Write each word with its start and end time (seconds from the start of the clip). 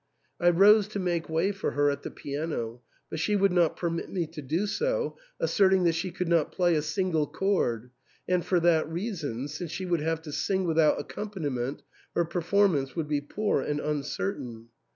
I 0.39 0.49
rose 0.49 0.87
to 0.87 0.99
make 0.99 1.29
way 1.29 1.51
for 1.51 1.73
her 1.73 1.91
at 1.91 2.01
the 2.01 2.09
piano, 2.09 2.81
but 3.11 3.19
she 3.19 3.35
would 3.35 3.51
not 3.51 3.77
permit 3.77 4.09
me 4.09 4.25
to 4.25 4.41
do 4.41 4.65
so, 4.65 5.15
asserting 5.39 5.83
that 5.83 5.93
she 5.93 6.09
could 6.09 6.27
not 6.27 6.51
play 6.51 6.73
a 6.73 6.81
single 6.81 7.27
chord, 7.27 7.91
and 8.27 8.43
for 8.43 8.59
that 8.61 8.89
reason, 8.89 9.47
since 9.47 9.69
she 9.69 9.85
would 9.85 10.01
have 10.01 10.23
to 10.23 10.31
sing 10.31 10.63
without 10.65 10.99
accompaniment, 10.99 11.83
her 12.15 12.25
performance 12.25 12.95
would 12.95 13.09
be 13.09 13.21
poor 13.21 13.61
and 13.61 13.79
uncertain. 13.79 14.69